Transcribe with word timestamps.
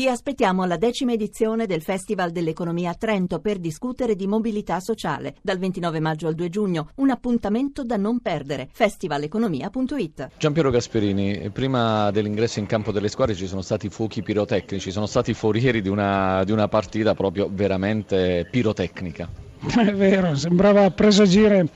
Vi 0.00 0.06
aspettiamo 0.06 0.62
alla 0.62 0.76
decima 0.76 1.10
edizione 1.10 1.66
del 1.66 1.82
Festival 1.82 2.30
dell'Economia 2.30 2.90
a 2.90 2.94
Trento 2.94 3.40
per 3.40 3.58
discutere 3.58 4.14
di 4.14 4.28
mobilità 4.28 4.78
sociale 4.78 5.34
dal 5.42 5.58
29 5.58 5.98
maggio 5.98 6.28
al 6.28 6.36
2 6.36 6.48
giugno. 6.50 6.90
Un 6.98 7.10
appuntamento 7.10 7.82
da 7.82 7.96
non 7.96 8.20
perdere. 8.20 8.68
festivaleconomia.it. 8.70 10.28
Giampiero 10.38 10.70
Gasperini, 10.70 11.50
prima 11.50 12.12
dell'ingresso 12.12 12.60
in 12.60 12.66
campo 12.66 12.92
delle 12.92 13.08
squadre 13.08 13.34
ci 13.34 13.48
sono 13.48 13.60
stati 13.60 13.88
fuochi 13.88 14.22
pirotecnici, 14.22 14.92
sono 14.92 15.06
stati 15.06 15.34
forieri 15.34 15.82
di 15.82 15.88
una, 15.88 16.44
di 16.44 16.52
una 16.52 16.68
partita 16.68 17.14
proprio 17.14 17.50
veramente 17.50 18.46
pirotecnica. 18.48 19.28
È 19.66 19.92
vero, 19.94 20.36
sembrava 20.36 20.88
presagire, 20.92 21.66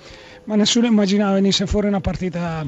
ma 0.45 0.55
nessuno 0.55 0.87
immaginava 0.87 1.33
venisse 1.33 1.67
fuori 1.67 1.89
una 1.89 2.01
partita 2.01 2.65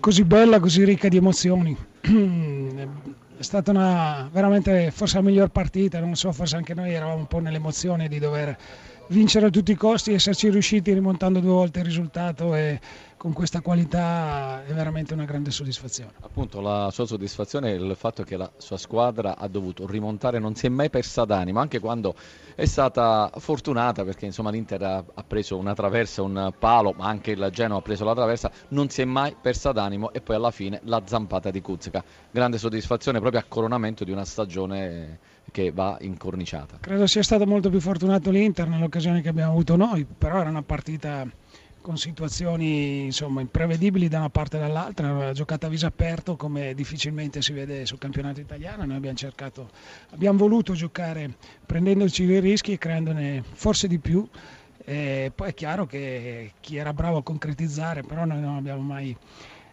così 0.00 0.24
bella, 0.24 0.58
così 0.58 0.84
ricca 0.84 1.08
di 1.08 1.18
emozioni. 1.18 1.76
È 3.38 3.42
stata 3.42 3.70
una, 3.70 4.30
veramente 4.32 4.90
forse 4.90 5.16
la 5.16 5.22
miglior 5.22 5.48
partita, 5.48 6.00
non 6.00 6.14
so, 6.14 6.32
forse 6.32 6.56
anche 6.56 6.72
noi 6.72 6.94
eravamo 6.94 7.18
un 7.18 7.26
po' 7.26 7.38
nell'emozione 7.38 8.08
di 8.08 8.18
dover 8.18 8.56
vincere 9.08 9.46
a 9.46 9.50
tutti 9.50 9.72
i 9.72 9.76
costi, 9.76 10.14
esserci 10.14 10.48
riusciti 10.48 10.94
rimontando 10.94 11.40
due 11.40 11.52
volte 11.52 11.80
il 11.80 11.84
risultato 11.84 12.54
e 12.54 12.80
con 13.16 13.32
questa 13.32 13.60
qualità 13.60 14.64
è 14.64 14.72
veramente 14.72 15.14
una 15.14 15.24
grande 15.24 15.50
soddisfazione. 15.50 16.12
Appunto 16.20 16.60
la 16.60 16.90
sua 16.90 17.06
soddisfazione 17.06 17.70
è 17.70 17.74
il 17.74 17.94
fatto 17.96 18.22
che 18.22 18.36
la 18.36 18.50
sua 18.56 18.76
squadra 18.76 19.36
ha 19.38 19.48
dovuto 19.48 19.86
rimontare, 19.86 20.38
non 20.38 20.54
si 20.54 20.66
è 20.66 20.68
mai 20.68 20.90
persa 20.90 21.24
d'animo, 21.24 21.60
anche 21.60 21.78
quando 21.78 22.14
è 22.54 22.66
stata 22.66 23.30
fortunata 23.38 24.04
perché 24.04 24.26
insomma 24.26 24.50
l'Inter 24.50 24.82
ha, 24.82 25.04
ha 25.14 25.24
preso 25.26 25.56
una 25.56 25.74
traversa, 25.74 26.22
un 26.22 26.52
palo, 26.58 26.92
ma 26.96 27.06
anche 27.06 27.32
il 27.32 27.48
Genoa 27.50 27.78
ha 27.78 27.82
preso 27.82 28.04
la 28.04 28.14
traversa, 28.14 28.50
non 28.68 28.88
si 28.90 29.02
è 29.02 29.04
mai 29.04 29.34
persa 29.40 29.72
d'animo 29.72 30.12
e 30.12 30.20
poi 30.20 30.36
alla 30.36 30.50
fine 30.50 30.80
la 30.84 31.02
zampata 31.04 31.50
di 31.50 31.60
Kuzka. 31.60 32.04
Grande 32.30 32.58
soddisfazione 32.58 33.20
proprio 33.20 33.40
a 33.40 33.44
coronamento 33.48 34.04
di 34.04 34.12
una 34.12 34.24
stagione 34.24 35.18
che 35.50 35.70
va 35.70 35.96
incorniciata. 36.00 36.78
Credo 36.80 37.06
sia 37.06 37.22
stato 37.22 37.46
molto 37.46 37.70
più 37.70 37.80
fortunato 37.80 38.30
l'Inter 38.30 38.68
nell'occasione 38.68 39.22
che 39.22 39.28
abbiamo 39.28 39.52
avuto 39.52 39.76
noi, 39.76 40.04
però 40.04 40.40
era 40.40 40.50
una 40.50 40.62
partita 40.62 41.26
con 41.86 41.96
situazioni 41.98 43.04
insomma, 43.04 43.40
imprevedibili 43.40 44.08
da 44.08 44.18
una 44.18 44.28
parte 44.28 44.56
e 44.56 44.58
dall'altra, 44.58 45.12
una 45.12 45.30
giocata 45.30 45.68
a 45.68 45.70
viso 45.70 45.86
aperto 45.86 46.34
come 46.34 46.74
difficilmente 46.74 47.40
si 47.40 47.52
vede 47.52 47.86
sul 47.86 47.98
campionato 47.98 48.40
italiano, 48.40 48.84
noi 48.84 48.96
abbiamo 48.96 49.16
cercato, 49.16 49.70
abbiamo 50.10 50.36
voluto 50.36 50.72
giocare 50.72 51.36
prendendoci 51.64 52.26
dei 52.26 52.40
rischi 52.40 52.72
e 52.72 52.78
creandone 52.78 53.40
forse 53.52 53.86
di 53.86 54.00
più, 54.00 54.28
e 54.84 55.30
poi 55.32 55.50
è 55.50 55.54
chiaro 55.54 55.86
che 55.86 56.54
chi 56.58 56.74
era 56.74 56.92
bravo 56.92 57.18
a 57.18 57.22
concretizzare, 57.22 58.02
però 58.02 58.24
noi 58.24 58.40
non 58.40 58.56
abbiamo 58.56 58.82
mai 58.82 59.16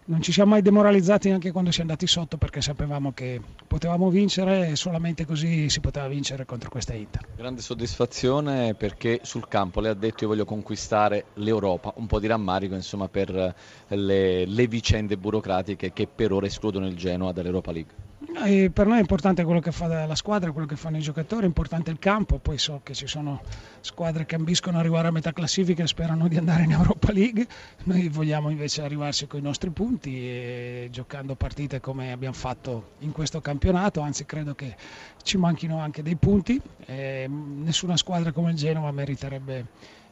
non 0.05 0.21
ci 0.21 0.31
siamo 0.31 0.51
mai 0.51 0.61
demoralizzati 0.61 1.29
neanche 1.29 1.51
quando 1.51 1.71
siamo 1.71 1.91
andati 1.91 2.07
sotto 2.07 2.37
perché 2.37 2.61
sapevamo 2.61 3.13
che 3.13 3.39
potevamo 3.67 4.09
vincere 4.09 4.69
e 4.69 4.75
solamente 4.75 5.25
così 5.25 5.69
si 5.69 5.79
poteva 5.79 6.07
vincere 6.07 6.45
contro 6.45 6.69
questa 6.69 6.93
Inter. 6.93 7.25
Grande 7.35 7.61
soddisfazione 7.61 8.73
perché 8.73 9.21
sul 9.23 9.47
campo 9.47 9.79
le 9.79 9.89
ha 9.89 9.93
detto 9.93 10.23
io 10.23 10.29
voglio 10.29 10.45
conquistare 10.45 11.25
l'Europa, 11.35 11.93
un 11.97 12.07
po' 12.07 12.19
di 12.19 12.27
rammarico 12.27 12.75
insomma 12.75 13.07
per 13.07 13.55
le, 13.87 14.45
le 14.45 14.67
vicende 14.67 15.17
burocratiche 15.17 15.93
che 15.93 16.07
per 16.07 16.31
ora 16.31 16.47
escludono 16.47 16.87
il 16.87 16.95
Genoa 16.95 17.31
dall'Europa 17.31 17.71
League. 17.71 18.02
E 18.35 18.71
per 18.71 18.87
noi 18.87 18.97
è 18.97 18.99
importante 18.99 19.43
quello 19.43 19.59
che 19.59 19.71
fa 19.71 20.05
la 20.05 20.15
squadra, 20.15 20.51
quello 20.51 20.65
che 20.65 20.75
fanno 20.75 20.97
i 20.97 21.01
giocatori, 21.01 21.43
è 21.43 21.47
importante 21.47 21.91
il 21.91 21.99
campo, 21.99 22.39
poi 22.39 22.57
so 22.57 22.81
che 22.83 22.93
ci 22.95 23.05
sono 23.05 23.41
squadre 23.81 24.25
che 24.25 24.35
ambiscono 24.35 24.77
ad 24.77 24.83
arrivare 24.83 25.09
a 25.09 25.11
metà 25.11 25.31
classifica 25.31 25.83
e 25.83 25.87
sperano 25.87 26.27
di 26.27 26.37
andare 26.37 26.63
in 26.63 26.71
Europa 26.71 27.11
League, 27.11 27.45
noi 27.83 28.09
vogliamo 28.09 28.49
invece 28.49 28.81
arrivarci 28.81 29.27
con 29.27 29.39
i 29.39 29.43
nostri 29.43 29.69
punti 29.69 30.17
e 30.17 30.87
giocando 30.91 31.35
partite 31.35 31.79
come 31.79 32.11
abbiamo 32.11 32.33
fatto 32.33 32.93
in 32.99 33.11
questo 33.11 33.39
campionato, 33.39 34.01
anzi 34.01 34.25
credo 34.25 34.55
che 34.55 34.75
ci 35.21 35.37
manchino 35.37 35.77
anche 35.79 36.01
dei 36.01 36.15
punti, 36.15 36.59
e 36.85 37.27
nessuna 37.29 37.95
squadra 37.97 38.31
come 38.31 38.49
il 38.51 38.57
Genova 38.57 38.91
meriterebbe 38.91 39.65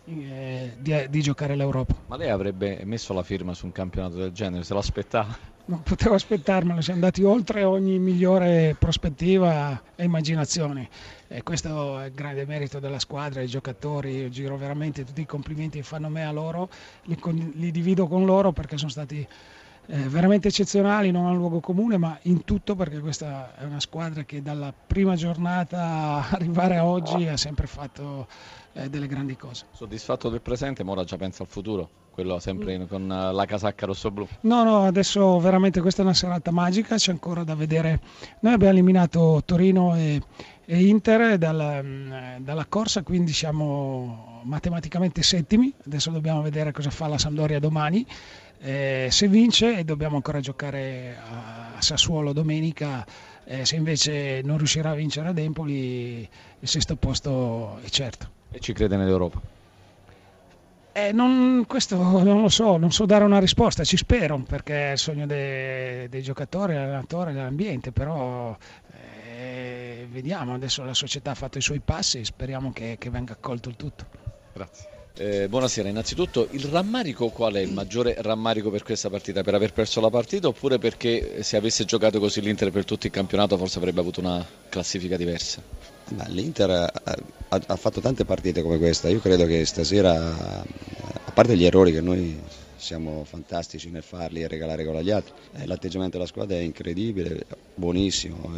eh, 0.06 0.76
di, 0.80 1.08
di, 1.10 1.22
giocare 1.22 1.56
l'Europa. 1.56 1.96
Ma 2.08 2.18
lei 2.18 2.30
avrebbe 2.30 2.82
messo 2.86 3.14
la 3.14 3.24
firma 3.24 3.54
su 3.54 3.66
un 3.66 3.72
campionato 3.72 4.16
del 4.16 4.32
genere, 4.32 4.64
se 4.64 4.74
l'aspettava? 4.74 5.50
non 5.66 5.84
potevo 5.84 6.16
aspettarmelo, 6.16 6.82
siamo 6.82 7.00
andati 7.00 7.24
oltre 7.24 7.64
ogni 7.64 7.98
migliore 8.00 8.76
prospettiva 8.78 9.82
e 9.96 10.04
immaginazione. 10.04 10.90
E 11.28 11.44
questo 11.44 12.00
è 12.00 12.08
il 12.08 12.14
grande 12.14 12.46
merito 12.46 12.80
della 12.80 13.00
squadra, 13.00 13.42
i 13.42 13.48
giocatori, 13.48 14.18
io 14.18 14.30
giro 14.30 14.58
veramente 14.58 15.06
tutti 15.06 15.22
i 15.22 15.26
complimenti 15.26 15.78
che 15.78 15.84
fanno 15.84 16.10
me 16.10 16.26
a 16.26 16.32
loro, 16.32 16.70
li, 17.04 17.18
li 17.56 17.72
divido 17.72 18.08
con 18.08 18.26
loro 18.26 18.52
perché 18.52 18.78
sono 18.78 18.90
stati 18.90 19.26
eh, 19.88 19.98
veramente 20.10 20.50
eccezionali, 20.50 21.12
non 21.12 21.26
a 21.26 21.30
un 21.30 21.38
luogo 21.38 21.60
comune, 21.62 21.98
ma 21.98 22.18
in 22.24 22.44
tutto 22.44 22.76
perché 22.76 23.00
questa 23.00 23.56
è 23.56 23.64
una 23.64 23.80
squadra 23.80 24.24
che 24.24 24.42
dalla 24.42 24.74
prima 24.74 25.16
giornata 25.16 26.28
arrivare 26.32 26.78
a 26.78 26.86
oggi 26.86 27.28
ha 27.28 27.38
sempre 27.38 27.68
fatto 27.68 28.28
eh, 28.74 28.90
delle 28.90 29.08
grandi 29.08 29.36
cose. 29.36 29.66
Soddisfatto 29.72 30.30
del 30.30 30.42
presente, 30.42 30.84
ma 30.84 30.92
ora 30.92 31.04
già 31.04 31.18
pensa 31.18 31.44
al 31.44 31.50
futuro? 31.50 31.90
Quello 32.12 32.40
sempre 32.40 32.74
in, 32.74 32.88
con 32.88 33.10
eh, 33.10 33.32
la 33.32 33.46
casacca 33.46 33.86
rosso-blu? 33.86 34.28
No, 34.42 34.64
no, 34.64 34.86
adesso 34.86 35.40
veramente 35.40 35.82
questa 35.82 36.02
è 36.02 36.06
una 36.06 36.14
serata 36.14 36.52
magica, 36.52 36.96
c'è 36.96 37.12
ancora 37.12 37.44
da 37.44 37.56
vedere. 37.56 38.00
Noi 38.42 38.54
abbiamo 38.54 38.74
eliminato 38.74 39.42
Torino 39.46 39.96
e, 39.96 40.22
e 40.66 40.86
Inter 40.86 41.38
dalla, 41.38 41.82
mm, 41.82 42.14
dalla 42.40 42.66
corsa, 42.66 43.04
quindi 43.04 43.34
siamo 43.34 44.42
matematicamente 44.44 45.22
settimi. 45.24 45.74
Adesso 45.86 46.12
dobbiamo 46.12 46.42
vedere 46.42 46.72
cosa 46.72 46.90
fa 46.90 47.08
la 47.08 47.18
Sampdoria 47.18 47.60
domani. 47.60 48.06
Eh, 48.64 49.08
se 49.10 49.28
vince 49.28 49.80
e 49.80 49.84
dobbiamo 49.84 50.18
ancora 50.18 50.40
giocare 50.40 51.18
a 51.18 51.82
Sassuolo 51.82 52.32
domenica, 52.32 53.04
eh, 53.46 53.66
se 53.66 53.76
invece 53.76 54.42
non 54.44 54.58
riuscirà 54.58 54.92
a 54.92 54.96
vincere 54.96 55.30
ad 55.30 55.38
Empoli 55.40 56.30
il 56.60 56.68
sesto 56.68 56.96
posto 56.96 57.80
è 57.82 57.90
certo. 57.90 58.40
E 58.52 58.60
ci 58.60 58.74
crede 58.74 58.98
nell'Europa? 58.98 59.40
Eh, 60.94 61.14
non, 61.14 61.64
questo 61.68 61.96
non 61.96 62.42
lo 62.42 62.50
so, 62.50 62.76
non 62.76 62.92
so 62.92 63.06
dare 63.06 63.24
una 63.24 63.40
risposta, 63.40 63.86
ci 63.86 63.96
spero 63.96 64.38
perché 64.40 64.90
è 64.90 64.92
il 64.92 64.98
sogno 64.98 65.26
dei, 65.26 66.10
dei 66.10 66.22
giocatori, 66.22 66.74
dell'allenatore, 66.74 67.32
dell'ambiente, 67.32 67.94
però 67.94 68.58
eh, 69.38 70.06
vediamo, 70.12 70.54
adesso 70.54 70.84
la 70.84 70.94
società 70.94 71.32
ha 71.32 71.36
fatto 71.36 71.58
i 71.58 71.62
suoi 71.62 71.80
passi, 71.80 72.26
speriamo 72.26 72.74
che, 72.74 72.98
che 73.00 73.10
venga 73.10 73.32
accolto 73.32 73.70
il 73.70 73.78
tutto. 73.78 74.06
Grazie. 74.52 75.01
Eh, 75.18 75.50
buonasera, 75.50 75.90
innanzitutto 75.90 76.48
il 76.52 76.64
rammarico 76.64 77.28
qual 77.28 77.56
è 77.56 77.60
il 77.60 77.74
maggiore 77.74 78.16
rammarico 78.20 78.70
per 78.70 78.82
questa 78.82 79.10
partita? 79.10 79.44
Per 79.44 79.54
aver 79.54 79.74
perso 79.74 80.00
la 80.00 80.10
partita 80.10 80.48
oppure 80.48 80.80
perché 80.80 81.44
se 81.44 81.58
avesse 81.58 81.84
giocato 81.84 82.18
così 82.18 82.40
l'Inter 82.40 82.72
per 82.72 82.86
tutto 82.86 83.08
il 83.08 83.12
campionato 83.12 83.58
forse 83.58 83.78
avrebbe 83.78 84.00
avuto 84.00 84.22
una 84.22 84.46
classifica 84.70 85.18
diversa? 85.18 85.62
L'Inter 86.28 86.70
ha, 86.70 86.92
ha, 87.04 87.62
ha, 87.68 87.76
fatto 87.76 88.00
tante 88.00 88.24
partite 88.24 88.62
come 88.62 88.78
questa, 88.78 89.10
io 89.10 89.20
credo 89.20 89.46
che 89.46 89.66
stasera, 89.66 90.64
a 90.64 91.32
parte 91.34 91.58
gli 91.58 91.66
errori 91.66 91.92
che 91.92 92.02
noi 92.02 92.40
siamo 92.78 93.26
fantastici 93.26 93.90
nel 93.90 94.04
farli 94.04 94.42
e 94.44 94.48
regalare 94.48 94.86
gol 94.86 94.96
agli 94.96 95.12
altri, 95.12 95.34
eh, 95.58 95.66
l'atteggiamento 95.66 96.16
della 96.18 96.28
squadra 96.28 96.56
è 96.56 96.62
incredibile, 96.62 97.46
buonissimo, 97.76 98.56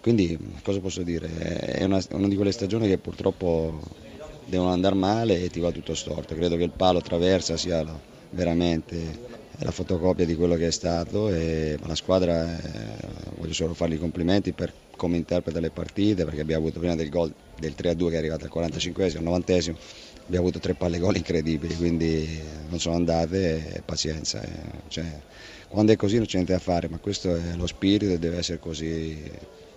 quindi 0.00 0.36
cosa 0.64 0.80
posso 0.80 1.02
dire? 1.02 1.28
È 1.58 1.84
una, 1.84 2.02
una 2.10 2.26
di 2.26 2.34
quelle 2.34 2.52
stagioni 2.52 2.88
che 2.88 2.98
purtroppo 2.98 4.08
devono 4.50 4.70
andare 4.70 4.94
male 4.94 5.40
e 5.40 5.48
ti 5.48 5.60
va 5.60 5.70
tutto 5.70 5.94
storto, 5.94 6.34
credo 6.34 6.56
che 6.56 6.64
il 6.64 6.72
palo 6.76 7.00
traversa 7.00 7.56
sia 7.56 7.82
la, 7.82 7.98
veramente 8.30 9.28
la 9.62 9.70
fotocopia 9.70 10.24
di 10.24 10.34
quello 10.34 10.56
che 10.56 10.66
è 10.66 10.70
stato, 10.70 11.28
e, 11.28 11.78
la 11.84 11.94
squadra, 11.94 12.58
eh, 12.58 13.08
voglio 13.38 13.52
solo 13.52 13.74
fargli 13.74 13.94
i 13.94 13.98
complimenti 13.98 14.52
per 14.52 14.72
come 14.96 15.16
interpreta 15.16 15.60
le 15.60 15.70
partite, 15.70 16.24
perché 16.24 16.40
abbiamo 16.40 16.62
avuto 16.62 16.78
prima 16.78 16.94
del 16.94 17.08
gol 17.08 17.32
del 17.58 17.74
3-2 17.76 18.08
che 18.08 18.14
è 18.14 18.18
arrivato 18.18 18.44
al 18.44 18.50
45esimo, 18.52 19.18
al 19.18 19.22
90 19.22 19.52
abbiamo 20.26 20.46
avuto 20.46 20.58
tre 20.58 20.74
palle 20.74 20.98
gol 20.98 21.16
incredibili, 21.16 21.74
quindi 21.76 22.40
non 22.68 22.78
sono 22.78 22.96
andate 22.96 23.74
e 23.74 23.82
pazienza. 23.82 24.42
Eh. 24.42 24.48
Cioè, 24.88 25.04
quando 25.68 25.92
è 25.92 25.96
così 25.96 26.16
non 26.16 26.26
c'è 26.26 26.34
niente 26.34 26.52
da 26.52 26.58
fare, 26.58 26.88
ma 26.88 26.98
questo 26.98 27.34
è 27.34 27.54
lo 27.56 27.66
spirito 27.66 28.12
e 28.12 28.18
deve 28.18 28.38
essere 28.38 28.58
così 28.58 29.18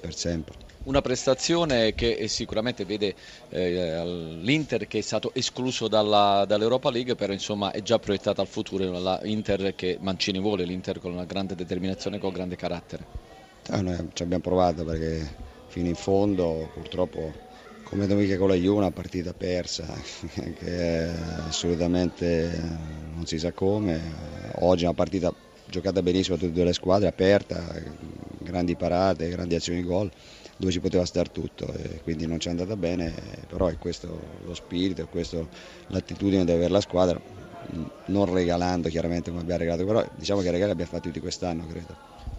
per 0.04 0.14
sempre. 0.14 0.56
Una 0.84 1.00
prestazione 1.00 1.96
che 1.96 2.28
sicuramente 2.28 2.84
vede 2.84 3.16
eh, 3.48 4.04
l'Inter 4.06 4.86
che 4.86 4.98
è 4.98 5.02
stato 5.02 5.32
escluso 5.34 5.88
dalla, 5.88 6.44
dall'Europa 6.46 6.92
League, 6.92 7.16
però 7.16 7.32
insomma 7.32 7.72
è 7.72 7.82
già 7.82 8.00
proiettata 8.00 8.42
al 8.42 8.48
futuro, 8.48 8.92
l'Inter 9.22 9.74
che 9.76 9.98
Mancini 10.02 10.42
vuole, 10.42 10.66
l'Inter 10.66 11.00
con 11.00 11.14
una 11.14 11.24
grande 11.24 11.56
determinazione 11.56 12.18
e 12.18 12.20
con 12.20 12.34
grande 12.34 12.58
carattere. 12.58 13.06
Ah, 13.70 13.80
noi 13.80 14.10
ci 14.12 14.24
abbiamo 14.24 14.44
provato 14.44 14.84
perché 14.84 15.26
fino 15.68 15.88
in 15.88 15.96
fondo 15.96 16.70
purtroppo 16.74 17.32
come 17.84 18.06
domenica 18.06 18.38
con 18.38 18.50
la 18.50 18.56
Juve 18.56 18.80
una 18.80 18.92
partita 18.92 19.34
persa 19.34 19.86
che 20.60 21.10
assolutamente 21.48 22.52
non 23.14 23.26
si 23.26 23.40
sa 23.40 23.54
come. 23.54 24.02
Oggi 24.56 24.84
è 24.84 24.88
una 24.88 24.96
partita 24.96 25.34
giocata 25.66 26.02
benissimo 26.02 26.36
da 26.36 26.42
tutte 26.42 26.54
e 26.54 26.56
due 26.58 26.66
le 26.66 26.74
squadre, 26.74 27.08
aperta, 27.08 27.64
grandi 28.44 28.76
parate, 28.76 29.30
grandi 29.30 29.56
azioni 29.56 29.82
di 29.82 29.88
gol 29.88 30.12
dove 30.56 30.72
ci 30.72 30.80
poteva 30.80 31.06
stare 31.06 31.30
tutto 31.32 31.72
e 31.74 32.00
quindi 32.04 32.28
non 32.28 32.40
ci 32.40 32.48
è 32.48 32.52
andata 32.52 32.76
bene, 32.76 33.14
però 33.48 33.68
è 33.68 33.78
questo 33.78 34.20
lo 34.46 34.54
spirito, 34.54 35.02
è 35.02 35.06
questo 35.10 35.48
l'attitudine 35.88 36.46
di 36.46 36.52
avere 36.52 36.70
la 36.70 36.82
squadra, 36.82 37.20
non 38.06 38.32
regalando 38.32 38.90
chiaramente 38.90 39.30
come 39.30 39.42
abbiamo 39.42 39.60
regalato, 39.60 39.86
però 39.86 40.06
diciamo 40.16 40.42
che 40.42 40.48
i 40.48 40.52
regali 40.52 40.72
abbiamo 40.72 40.92
fatti 40.92 41.08
tutti 41.08 41.20
quest'anno 41.20 41.66
credo. 41.68 41.96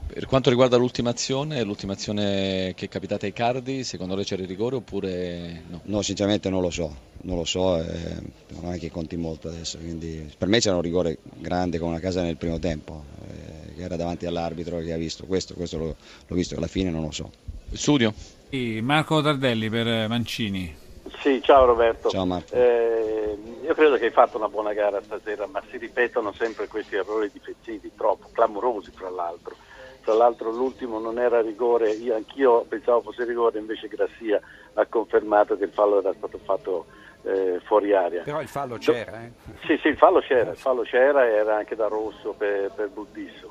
Per 0.06 0.27
quanto 0.27 0.51
riguarda 0.51 0.77
l'ultima 0.77 1.11
azione, 1.11 1.62
l'ultima 1.65 1.95
azione 1.95 2.73
che 2.77 2.85
è 2.85 2.89
capitata 2.89 3.25
ai 3.27 3.33
Cardi, 3.33 3.85
secondo 3.85 4.15
lei 4.15 4.25
c'era 4.25 4.43
il 4.43 4.49
rigore 4.49 4.77
oppure 4.77 5.62
no? 5.69 5.81
No, 5.85 6.03
sinceramente 6.03 6.51
non 6.51 6.61
lo 6.61 6.71
so, 6.71 6.95
non 7.23 7.37
lo 7.37 7.45
so, 7.45 7.81
eh, 7.81 8.17
non 8.61 8.75
è 8.75 8.79
che 8.79 8.91
conti 8.91 9.17
molto 9.17 9.49
adesso, 9.49 9.79
quindi 9.79 10.31
per 10.37 10.47
me 10.49 10.61
c'era 10.61 10.77
un 10.77 10.83
rigore 10.83 11.19
grande 11.41 11.79
come 11.79 11.93
una 11.93 12.01
casa 12.01 12.23
nel 12.23 12.37
primo 12.37 12.59
tempo, 12.59 13.03
eh, 13.29 13.64
che 13.75 13.82
era 13.82 13.97
davanti 13.97 14.26
all'arbitro 14.26 14.79
che 14.79 14.93
ha 14.93 14.97
visto 14.97 15.25
questo, 15.26 15.55
questo 15.55 15.79
l'ho, 15.79 15.97
l'ho 16.26 16.35
visto 16.35 16.56
alla 16.56 16.67
fine, 16.67 16.91
non 16.91 17.03
lo 17.03 17.11
so. 17.11 17.31
Studio? 17.73 18.12
Sì, 18.49 18.81
Marco 18.81 19.21
Tardelli 19.21 19.69
per 19.69 20.09
Mancini. 20.09 20.82
Sì, 21.21 21.41
ciao 21.43 21.65
Roberto. 21.65 22.09
Ciao 22.09 22.25
Marco. 22.25 22.55
Eh, 22.55 23.37
io 23.62 23.75
credo 23.75 23.97
che 23.97 24.06
hai 24.06 24.11
fatto 24.11 24.37
una 24.37 24.49
buona 24.49 24.73
gara 24.73 25.03
stasera, 25.03 25.47
ma 25.47 25.62
si 25.71 25.79
ripetono 25.79 26.32
sempre 26.32 26.69
questi 26.69 26.97
errori 26.97 27.31
difensivi, 27.32 27.91
troppo 27.97 28.29
clamorosi 28.32 28.91
fra 28.91 29.11
l'altro. 29.11 29.56
Tra 30.03 30.12
l'altro 30.12 30.50
l'ultimo 30.50 30.99
non 30.99 31.19
era 31.19 31.41
rigore, 31.41 31.93
io 31.93 32.15
anch'io 32.15 32.65
pensavo 32.69 33.00
fosse 33.00 33.25
rigore, 33.25 33.59
invece 33.59 33.88
Grassia 33.88 34.38
ha 34.75 34.85
confermato 34.87 35.56
che 35.56 35.65
il 35.65 35.73
fallo 35.73 36.00
era 36.00 36.12
stato 36.12 36.38
fatto 36.44 36.85
eh, 37.23 37.59
fuori 37.65 37.94
aria. 37.94 38.23
Però 38.23 38.43
il 38.43 38.49
fallo 38.49 38.77
c'era, 38.77 39.23
eh? 39.23 39.31
Sì, 39.65 39.79
sì, 39.81 39.88
il 39.88 39.97
fallo 39.97 40.20
c'era, 40.20 40.50
il 40.50 40.59
fallo 40.59 40.82
c'era 40.82 41.27
e 41.27 41.32
era 41.32 41.56
anche 41.56 41.75
da 41.75 41.88
rosso 41.88 42.35
per, 42.37 42.70
per 42.77 42.91
Buddisso, 42.91 43.50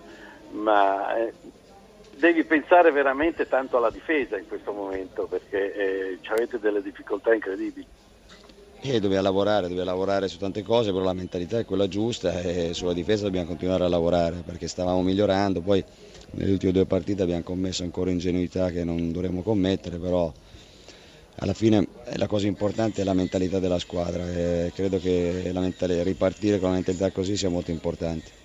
ma 0.53 1.17
eh, 1.17 1.33
devi 2.17 2.43
pensare 2.43 2.91
veramente 2.91 3.47
tanto 3.47 3.77
alla 3.77 3.89
difesa 3.89 4.37
in 4.37 4.47
questo 4.47 4.71
momento 4.71 5.27
perché 5.27 5.73
eh, 5.73 6.19
avete 6.29 6.59
delle 6.59 6.81
difficoltà 6.81 7.33
incredibili. 7.33 7.85
E 8.85 8.99
dobbiamo 8.99 9.23
lavorare, 9.23 9.69
dobbiamo 9.69 9.89
lavorare 9.89 10.27
su 10.27 10.37
tante 10.37 10.61
cose, 10.61 10.91
però 10.91 11.05
la 11.05 11.13
mentalità 11.13 11.57
è 11.57 11.65
quella 11.65 11.87
giusta 11.87 12.41
e 12.41 12.73
sulla 12.73 12.91
difesa 12.91 13.23
dobbiamo 13.23 13.47
continuare 13.47 13.85
a 13.85 13.87
lavorare 13.87 14.41
perché 14.45 14.67
stavamo 14.67 15.01
migliorando, 15.01 15.61
poi 15.61 15.81
nelle 16.31 16.51
ultime 16.51 16.73
due 16.73 16.85
partite 16.85 17.23
abbiamo 17.23 17.43
commesso 17.43 17.83
ancora 17.83 18.11
ingenuità 18.11 18.71
che 18.71 18.83
non 18.83 19.13
dovremmo 19.13 19.41
commettere, 19.41 19.97
però 19.97 20.31
alla 21.37 21.53
fine 21.53 21.87
la 22.15 22.27
cosa 22.27 22.47
importante 22.47 23.01
è 23.01 23.05
la 23.05 23.13
mentalità 23.13 23.59
della 23.59 23.79
squadra 23.79 24.29
e 24.29 24.71
credo 24.75 24.99
che 24.99 25.53
ripartire 26.03 26.59
con 26.59 26.67
la 26.69 26.75
mentalità 26.75 27.09
così 27.11 27.37
sia 27.37 27.49
molto 27.49 27.71
importante. 27.71 28.41